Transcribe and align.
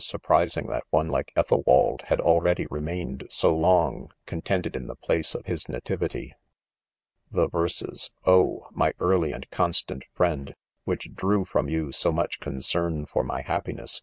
131 0.03 0.19
surprising 0.49 0.65
that 0.67 0.83
one 0.89 1.09
like 1.09 1.31
Ethelwald, 1.35 2.01
had 2.07 2.19
already 2.19 2.65
remained 2.71 3.23
so 3.29 3.55
long, 3.55 4.11
contented 4.25 4.75
in 4.75 4.87
the 4.87 4.95
place 4.95 5.35
of 5.35 5.45
his 5.45 5.69
nativity* 5.69 6.33
4 7.31 7.43
The 7.43 7.49
verses, 7.49 8.09
oh! 8.25 8.65
my 8.71 8.93
early 8.99 9.31
and 9.31 9.47
constant 9.51 10.03
friend, 10.15 10.55
which 10.85 11.13
drew 11.13 11.45
from 11.45 11.69
you 11.69 11.91
so 11.91 12.11
much 12.11 12.39
concern 12.39 13.05
for 13.05 13.23
my 13.23 13.43
happiness 13.43 13.99